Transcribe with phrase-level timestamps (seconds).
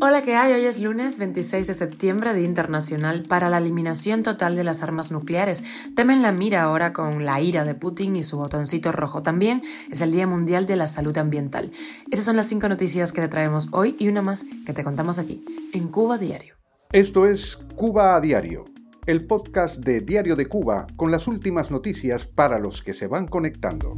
[0.00, 0.52] Hola, ¿qué hay?
[0.52, 5.12] Hoy es lunes 26 de septiembre, Día Internacional para la Eliminación Total de las Armas
[5.12, 5.62] Nucleares.
[5.94, 9.22] Temen la mira ahora con la ira de Putin y su botoncito rojo.
[9.22, 9.62] También
[9.92, 11.70] es el Día Mundial de la Salud Ambiental.
[12.10, 15.20] Estas son las cinco noticias que te traemos hoy y una más que te contamos
[15.20, 16.56] aquí, en Cuba Diario.
[16.90, 18.64] Esto es Cuba a Diario,
[19.06, 23.28] el podcast de Diario de Cuba con las últimas noticias para los que se van
[23.28, 23.94] conectando.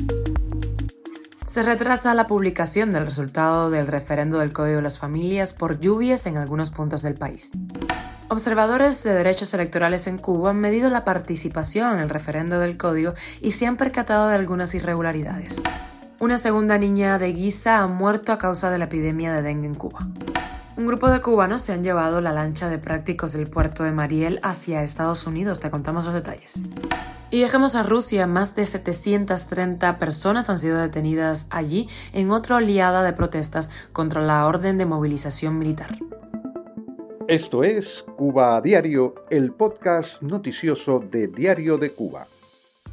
[1.51, 6.27] Se retrasa la publicación del resultado del referendo del Código de las Familias por lluvias
[6.27, 7.51] en algunos puntos del país.
[8.29, 13.15] Observadores de derechos electorales en Cuba han medido la participación en el referendo del código
[13.41, 15.65] y se han percatado de algunas irregularidades.
[16.21, 19.75] Una segunda niña de Guisa ha muerto a causa de la epidemia de dengue en
[19.75, 20.07] Cuba.
[20.77, 24.39] Un grupo de cubanos se han llevado la lancha de prácticos del puerto de Mariel
[24.45, 25.59] hacia Estados Unidos.
[25.59, 26.63] Te contamos los detalles.
[27.33, 33.05] Y dejemos a Rusia, más de 730 personas han sido detenidas allí en otra oleada
[33.05, 35.97] de protestas contra la orden de movilización militar.
[37.29, 42.27] Esto es Cuba a Diario, el podcast noticioso de Diario de Cuba.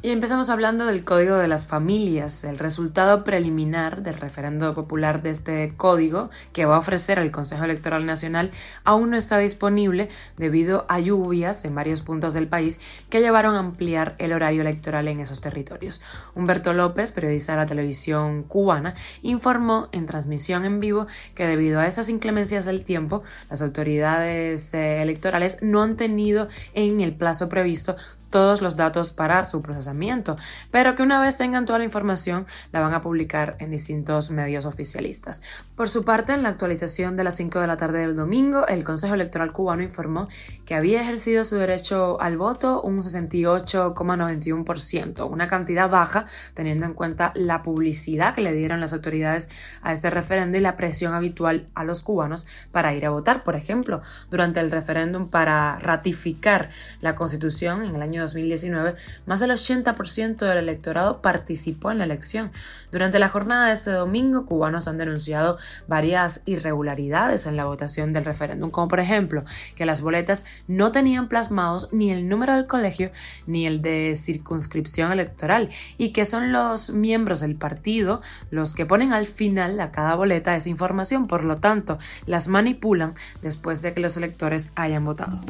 [0.00, 2.44] Y empezamos hablando del Código de las Familias.
[2.44, 7.64] El resultado preliminar del referendo popular de este código que va a ofrecer el Consejo
[7.64, 8.52] Electoral Nacional
[8.84, 12.78] aún no está disponible debido a lluvias en varios puntos del país
[13.10, 16.00] que llevaron a ampliar el horario electoral en esos territorios.
[16.36, 21.88] Humberto López, periodista de la televisión cubana, informó en transmisión en vivo que debido a
[21.88, 27.96] esas inclemencias del tiempo, las autoridades eh, electorales no han tenido en el plazo previsto
[28.30, 30.36] todos los datos para su procesamiento,
[30.70, 34.64] pero que una vez tengan toda la información la van a publicar en distintos medios
[34.66, 35.42] oficialistas.
[35.76, 38.84] Por su parte, en la actualización de las 5 de la tarde del domingo, el
[38.84, 40.28] Consejo Electoral cubano informó
[40.66, 47.32] que había ejercido su derecho al voto un 68,91%, una cantidad baja teniendo en cuenta
[47.34, 49.48] la publicidad que le dieron las autoridades
[49.82, 53.44] a este referendo y la presión habitual a los cubanos para ir a votar.
[53.44, 56.70] Por ejemplo, durante el referéndum para ratificar
[57.00, 58.94] la Constitución en el año 2019,
[59.26, 62.50] más del 80% del electorado participó en la elección.
[62.90, 68.24] Durante la jornada de este domingo, cubanos han denunciado varias irregularidades en la votación del
[68.24, 73.10] referéndum, como por ejemplo que las boletas no tenían plasmados ni el número del colegio
[73.46, 78.20] ni el de circunscripción electoral y que son los miembros del partido
[78.50, 83.14] los que ponen al final a cada boleta esa información, por lo tanto las manipulan
[83.42, 85.40] después de que los electores hayan votado.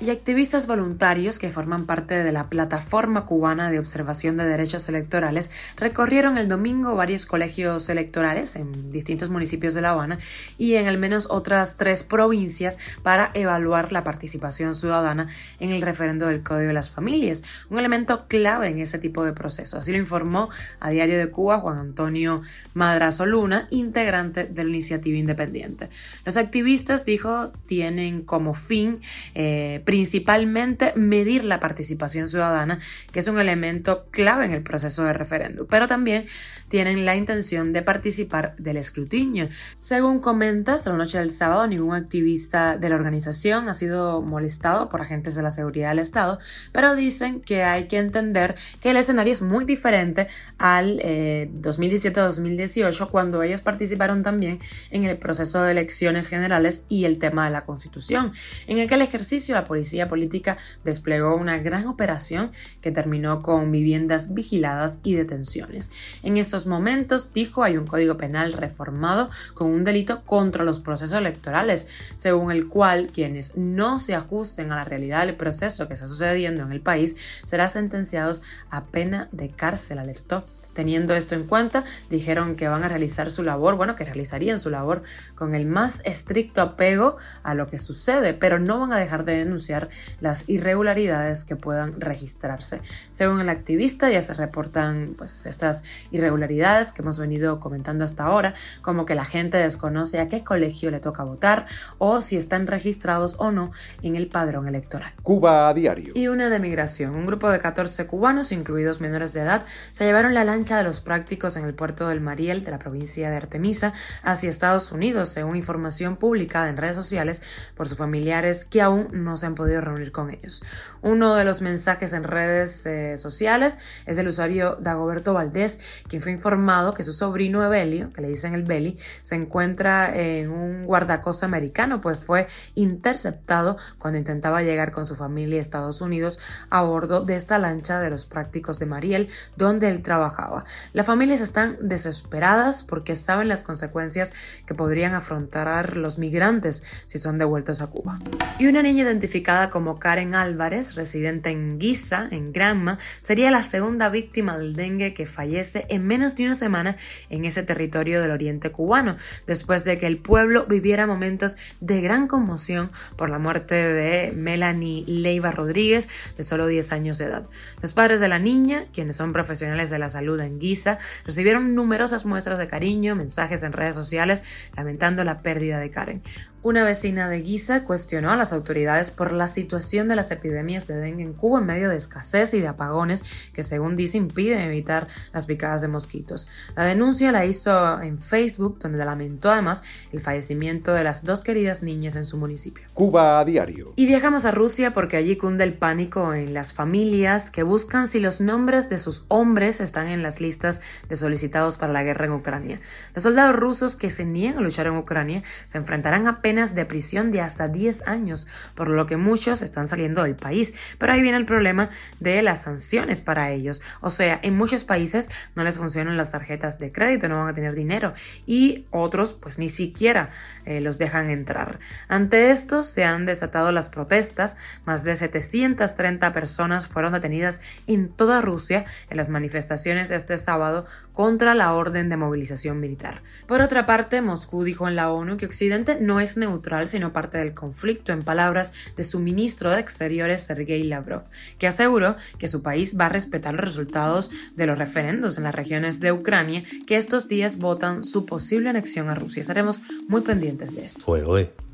[0.00, 5.50] Y activistas voluntarios que forman parte de la Plataforma Cubana de Observación de Derechos Electorales
[5.76, 10.18] recorrieron el domingo varios colegios electorales en distintos municipios de La Habana
[10.58, 15.26] y en al menos otras tres provincias para evaluar la participación ciudadana
[15.60, 19.32] en el referendo del Código de las Familias, un elemento clave en ese tipo de
[19.32, 19.78] proceso.
[19.78, 20.48] Así lo informó
[20.80, 22.42] a Diario de Cuba Juan Antonio
[22.74, 25.88] Madrazo Luna, integrante de la iniciativa independiente.
[26.24, 29.00] Los activistas, dijo, tienen como fin
[29.34, 32.78] eh, principalmente medir la participación ciudadana,
[33.12, 36.26] que es un elemento clave en el proceso de referéndum, pero también
[36.68, 39.48] tienen la intención de participar del escrutinio.
[39.78, 44.88] Según comenta, hasta la noche del sábado ningún activista de la organización ha sido molestado
[44.88, 46.38] por agentes de la seguridad del Estado,
[46.72, 50.28] pero dicen que hay que entender que el escenario es muy diferente
[50.58, 57.18] al 2017-2018, eh, cuando ellos participaron también en el proceso de elecciones generales y el
[57.18, 58.32] tema de la Constitución.
[58.66, 62.52] En aquel ejercicio, la policía política desplegó una gran operación
[62.82, 65.90] que terminó con viviendas vigiladas y detenciones.
[66.22, 71.18] En estos momentos, dijo, hay un código penal reformado con un delito contra los procesos
[71.18, 76.06] electorales, según el cual quienes no se ajusten a la realidad del proceso que está
[76.06, 80.44] sucediendo en el país serán sentenciados a pena de cárcel, alertó.
[80.76, 84.68] Teniendo esto en cuenta, dijeron que van a realizar su labor, bueno, que realizarían su
[84.68, 85.04] labor
[85.34, 89.38] con el más estricto apego a lo que sucede, pero no van a dejar de
[89.38, 89.88] denunciar
[90.20, 92.82] las irregularidades que puedan registrarse.
[93.10, 98.52] Según el activista, ya se reportan pues estas irregularidades que hemos venido comentando hasta ahora,
[98.82, 101.64] como que la gente desconoce a qué colegio le toca votar
[101.96, 103.72] o si están registrados o no
[104.02, 105.12] en el padrón electoral.
[105.22, 106.12] Cuba a diario.
[106.14, 107.14] Y una de migración.
[107.14, 110.98] Un grupo de 14 cubanos, incluidos menores de edad, se llevaron la lancha de los
[110.98, 113.92] prácticos en el puerto del Mariel de la provincia de Artemisa
[114.24, 117.40] hacia Estados Unidos, según información publicada en redes sociales
[117.76, 120.64] por sus familiares que aún no se han podido reunir con ellos.
[121.02, 125.78] Uno de los mensajes en redes eh, sociales es del usuario Dagoberto Valdés,
[126.08, 130.50] quien fue informado que su sobrino Evelio, que le dicen el Beli, se encuentra en
[130.50, 136.40] un guardacosta americano, pues fue interceptado cuando intentaba llegar con su familia a Estados Unidos
[136.70, 140.55] a bordo de esta lancha de los prácticos de Mariel, donde él trabajaba.
[140.92, 144.32] Las familias están desesperadas porque saben las consecuencias
[144.66, 148.18] que podrían afrontar los migrantes si son devueltos a Cuba.
[148.58, 154.08] Y una niña identificada como Karen Álvarez, residente en Guisa, en Granma, sería la segunda
[154.08, 156.96] víctima del dengue que fallece en menos de una semana
[157.30, 159.16] en ese territorio del oriente cubano,
[159.46, 165.04] después de que el pueblo viviera momentos de gran conmoción por la muerte de Melanie
[165.06, 167.46] Leiva Rodríguez, de solo 10 años de edad.
[167.82, 172.24] Los padres de la niña, quienes son profesionales de la salud en Guisa, recibieron numerosas
[172.24, 174.42] muestras de cariño, mensajes en redes sociales
[174.76, 176.22] lamentando la pérdida de Karen.
[176.66, 180.96] Una vecina de Guisa cuestionó a las autoridades por la situación de las epidemias de
[180.96, 185.06] dengue en Cuba en medio de escasez y de apagones que según dice impiden evitar
[185.32, 186.48] las picadas de mosquitos.
[186.74, 191.84] La denuncia la hizo en Facebook donde lamentó además el fallecimiento de las dos queridas
[191.84, 192.84] niñas en su municipio.
[192.94, 193.92] Cuba a diario.
[193.94, 198.18] Y viajamos a Rusia porque allí cunde el pánico en las familias que buscan si
[198.18, 202.32] los nombres de sus hombres están en las listas de solicitados para la guerra en
[202.32, 202.80] Ucrania.
[203.14, 207.30] Los soldados rusos que se niegan a luchar en Ucrania se enfrentarán a de prisión
[207.30, 210.74] de hasta 10 años, por lo que muchos están saliendo del país.
[210.98, 213.82] Pero ahí viene el problema de las sanciones para ellos.
[214.00, 217.54] O sea, en muchos países no les funcionan las tarjetas de crédito, no van a
[217.54, 218.14] tener dinero
[218.46, 220.30] y otros pues ni siquiera
[220.64, 221.78] eh, los dejan entrar.
[222.08, 228.40] Ante esto se han desatado las protestas, más de 730 personas fueron detenidas en toda
[228.40, 233.22] Rusia en las manifestaciones este sábado contra la orden de movilización militar.
[233.46, 237.38] Por otra parte, Moscú dijo en la ONU que Occidente no es neutral, sino parte
[237.38, 241.22] del conflicto, en palabras de su ministro de Exteriores, Sergei Lavrov,
[241.58, 245.54] que aseguró que su país va a respetar los resultados de los referendos en las
[245.54, 249.40] regiones de Ucrania que estos días votan su posible anexión a Rusia.
[249.40, 251.04] Estaremos muy pendientes de esto.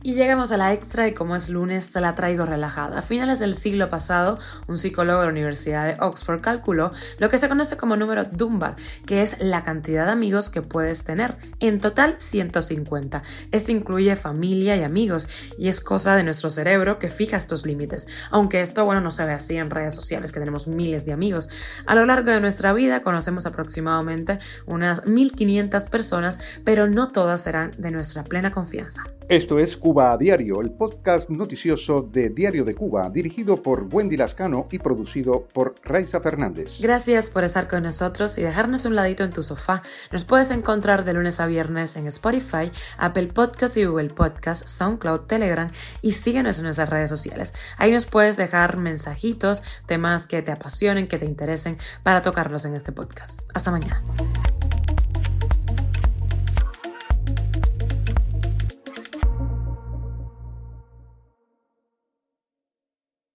[0.05, 2.99] Y llegamos a la extra y como es lunes te la traigo relajada.
[2.99, 7.39] A finales del siglo pasado, un psicólogo de la Universidad de Oxford calculó lo que
[7.39, 8.75] se conoce como número Dunbar,
[9.07, 11.37] que es la cantidad de amigos que puedes tener.
[11.61, 13.23] En total, 150.
[13.53, 18.09] Este incluye familia y amigos y es cosa de nuestro cerebro que fija estos límites.
[18.33, 21.49] Aunque esto, bueno, no se ve así en redes sociales, que tenemos miles de amigos.
[21.87, 27.71] A lo largo de nuestra vida conocemos aproximadamente unas 1500 personas, pero no todas serán
[27.79, 29.05] de nuestra plena confianza.
[29.29, 34.17] Esto es Cuba a Diario, el podcast noticioso de Diario de Cuba, dirigido por Wendy
[34.17, 36.79] Lascano y producido por Raiza Fernández.
[36.81, 39.83] Gracias por estar con nosotros y dejarnos un ladito en tu sofá.
[40.11, 45.27] Nos puedes encontrar de lunes a viernes en Spotify, Apple Podcast y Google Podcast, SoundCloud,
[45.27, 47.53] Telegram y síguenos en nuestras redes sociales.
[47.77, 52.75] Ahí nos puedes dejar mensajitos, temas que te apasionen, que te interesen para tocarlos en
[52.75, 53.43] este podcast.
[53.53, 54.03] Hasta mañana.